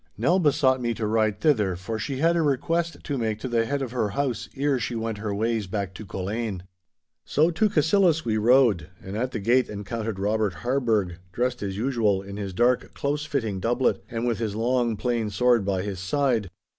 Nell 0.17 0.39
besought 0.39 0.81
me 0.81 0.95
to 0.95 1.05
ride 1.05 1.39
thither, 1.41 1.75
for 1.75 1.99
she 1.99 2.17
had 2.17 2.35
a 2.35 2.41
request 2.41 3.03
to 3.03 3.19
make 3.19 3.37
to 3.41 3.47
the 3.47 3.67
head 3.67 3.83
of 3.83 3.91
her 3.91 4.09
house 4.09 4.49
ere 4.55 4.79
she 4.79 4.95
went 4.95 5.19
her 5.19 5.31
ways 5.31 5.67
back 5.67 5.93
to 5.93 6.07
Culzean. 6.07 6.63
So 7.23 7.51
to 7.51 7.69
Cassillis 7.69 8.25
we 8.25 8.35
rode, 8.35 8.89
and 8.99 9.15
at 9.15 9.29
the 9.29 9.37
gate 9.39 9.69
encountered 9.69 10.17
Robert 10.17 10.55
Harburgh, 10.65 11.19
dressed, 11.31 11.61
as 11.61 11.77
usual, 11.77 12.23
in 12.23 12.37
his 12.37 12.51
dark, 12.51 12.95
close 12.95 13.25
fitting 13.25 13.59
doublet, 13.59 14.01
and 14.09 14.25
with 14.25 14.39
his 14.39 14.55
long, 14.55 14.97
plain 14.97 15.29
sword 15.29 15.63
by 15.65 15.83
his 15.83 15.99
side. 15.99 16.49